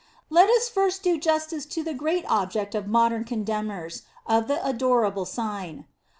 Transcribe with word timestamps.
Let 0.31 0.49
us 0.49 0.67
first 0.67 1.03
do 1.03 1.19
justice 1.19 1.67
to 1.67 1.83
the 1.83 1.93
great 1.93 2.25
object 2.27 2.73
of 2.73 2.87
modern 2.87 3.23
contemners 3.23 4.01
of 4.25 4.47
the 4.47 4.57
adorable 4.67 5.25
Sign. 5.25 5.85